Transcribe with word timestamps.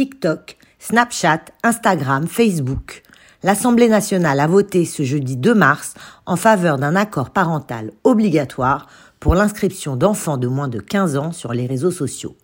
TikTok, 0.00 0.56
Snapchat, 0.78 1.40
Instagram, 1.62 2.26
Facebook. 2.26 3.02
L'Assemblée 3.42 3.86
nationale 3.86 4.40
a 4.40 4.46
voté 4.46 4.86
ce 4.86 5.02
jeudi 5.02 5.36
2 5.36 5.52
mars 5.52 5.92
en 6.24 6.36
faveur 6.36 6.78
d'un 6.78 6.96
accord 6.96 7.28
parental 7.28 7.92
obligatoire 8.02 8.86
pour 9.18 9.34
l'inscription 9.34 9.96
d'enfants 9.96 10.38
de 10.38 10.48
moins 10.48 10.68
de 10.68 10.80
15 10.80 11.18
ans 11.18 11.32
sur 11.32 11.52
les 11.52 11.66
réseaux 11.66 11.90
sociaux. 11.90 12.34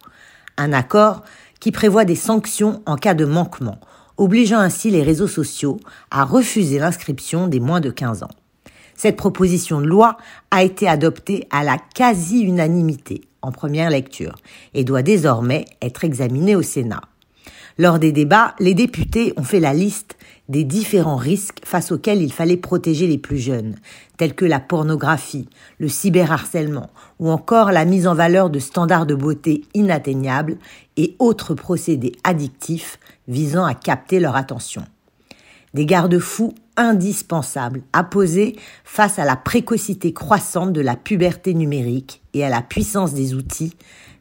Un 0.58 0.74
accord 0.74 1.22
qui 1.58 1.72
prévoit 1.72 2.04
des 2.04 2.14
sanctions 2.14 2.82
en 2.84 2.96
cas 2.96 3.14
de 3.14 3.24
manquement, 3.24 3.81
obligeant 4.19 4.61
ainsi 4.61 4.91
les 4.91 5.03
réseaux 5.03 5.27
sociaux 5.27 5.81
à 6.11 6.25
refuser 6.25 6.79
l'inscription 6.79 7.49
des 7.49 7.61
moins 7.61 7.81
de 7.81 7.88
15 7.88 8.23
ans. 8.23 8.37
Cette 8.97 9.17
proposition 9.17 9.81
de 9.81 9.87
loi 9.87 10.19
a 10.51 10.63
été 10.63 10.87
adoptée 10.87 11.49
à 11.51 11.65
la 11.65 11.79
quasi-unanimité 11.79 13.23
en 13.41 13.51
première 13.51 13.88
lecture 13.88 14.35
et 14.75 14.85
doit 14.85 15.01
désormais 15.01 15.65
être 15.81 16.05
examinée 16.05 16.55
au 16.55 16.61
Sénat. 16.61 17.01
Lors 17.79 17.98
des 17.98 18.11
débats, 18.11 18.55
les 18.59 18.73
députés 18.73 19.34
ont 19.37 19.42
fait 19.42 19.60
la 19.60 19.74
liste 19.74 20.16
des 20.48 20.64
différents 20.64 21.16
risques 21.16 21.60
face 21.64 21.92
auxquels 21.92 22.23
il 22.23 22.33
fallait 22.33 22.56
protéger 22.56 23.06
les 23.06 23.19
plus 23.19 23.37
jeunes, 23.37 23.74
tels 24.16 24.34
que 24.34 24.46
la 24.46 24.60
pornographie, 24.60 25.48
le 25.78 25.88
cyberharcèlement 25.88 26.88
ou 27.19 27.30
encore 27.30 27.73
la 27.73 27.84
mise 27.84 28.06
en 28.06 28.14
valeur 28.14 28.48
de 28.48 28.60
standards 28.60 29.05
de 29.05 29.14
beauté 29.14 29.64
inatteignables 29.74 30.56
et 30.97 31.16
autres 31.19 31.55
procédés 31.55 32.12
addictifs 32.24 32.98
visant 33.28 33.66
à 33.66 33.74
capter 33.74 34.20
leur 34.20 34.36
attention. 34.36 34.84
Des 35.74 35.84
garde-fous 35.84 36.55
indispensables 36.78 37.83
à 37.92 38.05
poser 38.05 38.56
face 38.84 39.19
à 39.19 39.27
la 39.27 39.36
précocité 39.36 40.14
croissante 40.14 40.72
de 40.72 40.80
la 40.80 40.97
puberté 40.97 41.52
numérique 41.52 42.22
et 42.33 42.45
à 42.45 42.48
la 42.48 42.62
puissance 42.62 43.12
des 43.12 43.34
outils 43.34 43.74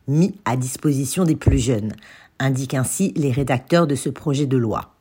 mis 0.07 0.35
à 0.45 0.55
disposition 0.55 1.23
des 1.23 1.35
plus 1.35 1.59
jeunes, 1.59 1.93
indiquent 2.39 2.73
ainsi 2.73 3.13
les 3.15 3.31
rédacteurs 3.31 3.87
de 3.87 3.95
ce 3.95 4.09
projet 4.09 4.45
de 4.45 4.57
loi. 4.57 4.91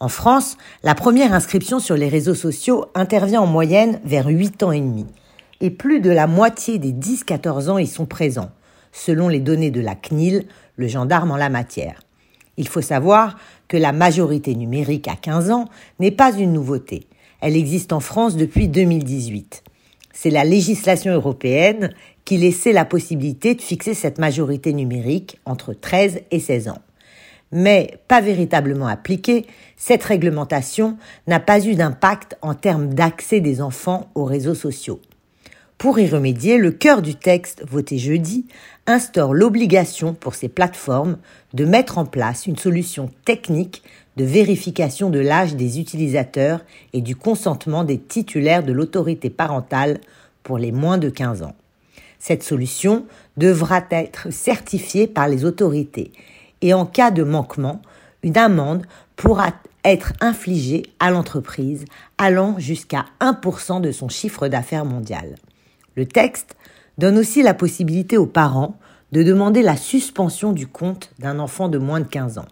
En 0.00 0.08
France, 0.08 0.56
la 0.82 0.94
première 0.94 1.32
inscription 1.32 1.78
sur 1.78 1.96
les 1.96 2.08
réseaux 2.08 2.34
sociaux 2.34 2.86
intervient 2.94 3.40
en 3.40 3.46
moyenne 3.46 4.00
vers 4.04 4.26
8 4.26 4.62
ans 4.62 4.72
et 4.72 4.80
demi, 4.80 5.06
et 5.60 5.70
plus 5.70 6.00
de 6.00 6.10
la 6.10 6.26
moitié 6.26 6.78
des 6.78 6.92
10-14 6.92 7.70
ans 7.70 7.78
y 7.78 7.86
sont 7.86 8.06
présents, 8.06 8.50
selon 8.92 9.28
les 9.28 9.40
données 9.40 9.70
de 9.70 9.80
la 9.80 9.94
CNIL, 9.94 10.46
le 10.76 10.88
gendarme 10.88 11.30
en 11.30 11.36
la 11.36 11.48
matière. 11.48 12.02
Il 12.56 12.68
faut 12.68 12.82
savoir 12.82 13.36
que 13.68 13.76
la 13.76 13.92
majorité 13.92 14.54
numérique 14.54 15.08
à 15.08 15.16
15 15.16 15.50
ans 15.50 15.68
n'est 15.98 16.10
pas 16.10 16.32
une 16.32 16.52
nouveauté. 16.52 17.06
Elle 17.40 17.56
existe 17.56 17.92
en 17.92 18.00
France 18.00 18.36
depuis 18.36 18.68
2018. 18.68 19.64
C'est 20.12 20.30
la 20.30 20.44
législation 20.44 21.12
européenne 21.12 21.92
qui 22.24 22.36
laissait 22.38 22.72
la 22.72 22.84
possibilité 22.84 23.54
de 23.54 23.62
fixer 23.62 23.94
cette 23.94 24.18
majorité 24.18 24.72
numérique 24.72 25.38
entre 25.44 25.74
13 25.74 26.20
et 26.30 26.40
16 26.40 26.68
ans. 26.68 26.82
Mais 27.52 27.98
pas 28.08 28.20
véritablement 28.20 28.86
appliquée, 28.86 29.46
cette 29.76 30.02
réglementation 30.02 30.96
n'a 31.26 31.40
pas 31.40 31.64
eu 31.64 31.74
d'impact 31.74 32.36
en 32.42 32.54
termes 32.54 32.92
d'accès 32.94 33.40
des 33.40 33.60
enfants 33.60 34.10
aux 34.14 34.24
réseaux 34.24 34.54
sociaux. 34.54 35.00
Pour 35.78 35.98
y 35.98 36.08
remédier, 36.08 36.56
le 36.56 36.70
cœur 36.70 37.02
du 37.02 37.14
texte 37.14 37.62
voté 37.68 37.98
jeudi 37.98 38.46
instaure 38.86 39.34
l'obligation 39.34 40.14
pour 40.14 40.34
ces 40.34 40.48
plateformes 40.48 41.18
de 41.52 41.64
mettre 41.64 41.98
en 41.98 42.06
place 42.06 42.46
une 42.46 42.56
solution 42.56 43.10
technique 43.24 43.82
de 44.16 44.24
vérification 44.24 45.10
de 45.10 45.18
l'âge 45.18 45.56
des 45.56 45.80
utilisateurs 45.80 46.64
et 46.92 47.02
du 47.02 47.16
consentement 47.16 47.84
des 47.84 47.98
titulaires 47.98 48.62
de 48.62 48.72
l'autorité 48.72 49.30
parentale 49.30 50.00
pour 50.42 50.58
les 50.58 50.72
moins 50.72 50.98
de 50.98 51.10
15 51.10 51.42
ans. 51.42 51.54
Cette 52.26 52.42
solution 52.42 53.04
devra 53.36 53.82
être 53.90 54.32
certifiée 54.32 55.06
par 55.06 55.28
les 55.28 55.44
autorités 55.44 56.10
et 56.62 56.72
en 56.72 56.86
cas 56.86 57.10
de 57.10 57.22
manquement, 57.22 57.82
une 58.22 58.38
amende 58.38 58.86
pourra 59.14 59.48
être 59.84 60.14
infligée 60.22 60.84
à 61.00 61.10
l'entreprise 61.10 61.84
allant 62.16 62.58
jusqu'à 62.58 63.04
1% 63.20 63.82
de 63.82 63.92
son 63.92 64.08
chiffre 64.08 64.48
d'affaires 64.48 64.86
mondial. 64.86 65.34
Le 65.96 66.06
texte 66.06 66.56
donne 66.96 67.18
aussi 67.18 67.42
la 67.42 67.52
possibilité 67.52 68.16
aux 68.16 68.24
parents 68.24 68.78
de 69.12 69.22
demander 69.22 69.60
la 69.60 69.76
suspension 69.76 70.54
du 70.54 70.66
compte 70.66 71.10
d'un 71.18 71.38
enfant 71.38 71.68
de 71.68 71.76
moins 71.76 72.00
de 72.00 72.08
15 72.08 72.38
ans. 72.38 72.48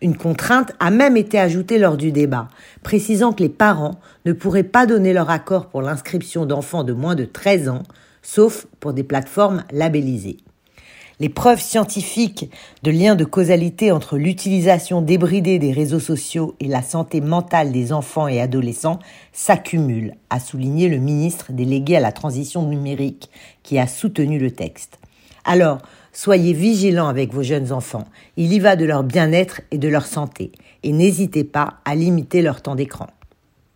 Une 0.00 0.16
contrainte 0.16 0.74
a 0.78 0.92
même 0.92 1.16
été 1.16 1.40
ajoutée 1.40 1.80
lors 1.80 1.96
du 1.96 2.12
débat, 2.12 2.46
précisant 2.84 3.32
que 3.32 3.42
les 3.42 3.48
parents 3.48 3.98
ne 4.26 4.32
pourraient 4.32 4.62
pas 4.62 4.86
donner 4.86 5.12
leur 5.12 5.28
accord 5.28 5.66
pour 5.66 5.82
l'inscription 5.82 6.46
d'enfants 6.46 6.84
de 6.84 6.92
moins 6.92 7.16
de 7.16 7.24
13 7.24 7.68
ans, 7.68 7.82
sauf 8.22 8.66
pour 8.80 8.92
des 8.92 9.04
plateformes 9.04 9.64
labellisées. 9.70 10.38
Les 11.20 11.28
preuves 11.28 11.60
scientifiques 11.60 12.50
de 12.82 12.90
liens 12.90 13.14
de 13.14 13.24
causalité 13.24 13.92
entre 13.92 14.16
l'utilisation 14.16 15.02
débridée 15.02 15.60
des 15.60 15.70
réseaux 15.70 16.00
sociaux 16.00 16.56
et 16.58 16.66
la 16.66 16.82
santé 16.82 17.20
mentale 17.20 17.70
des 17.70 17.92
enfants 17.92 18.26
et 18.26 18.40
adolescents 18.40 18.98
s'accumulent, 19.32 20.14
a 20.30 20.40
souligné 20.40 20.88
le 20.88 20.98
ministre 20.98 21.52
délégué 21.52 21.96
à 21.96 22.00
la 22.00 22.10
transition 22.10 22.66
numérique 22.66 23.30
qui 23.62 23.78
a 23.78 23.86
soutenu 23.86 24.38
le 24.38 24.50
texte. 24.50 24.98
Alors, 25.44 25.78
soyez 26.12 26.52
vigilants 26.52 27.08
avec 27.08 27.32
vos 27.32 27.42
jeunes 27.42 27.72
enfants. 27.72 28.08
Il 28.36 28.52
y 28.52 28.58
va 28.58 28.74
de 28.74 28.84
leur 28.84 29.04
bien-être 29.04 29.60
et 29.70 29.78
de 29.78 29.88
leur 29.88 30.06
santé. 30.06 30.50
Et 30.82 30.92
n'hésitez 30.92 31.44
pas 31.44 31.74
à 31.84 31.94
limiter 31.94 32.42
leur 32.42 32.62
temps 32.62 32.74
d'écran. 32.74 33.06